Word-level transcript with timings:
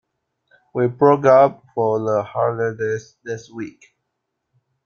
We 0.73 0.87
broke 0.87 1.25
up 1.27 1.63
for 1.75 1.99
the 1.99 2.23
holidays 2.23 3.17
last 3.23 3.53
week 3.53 3.85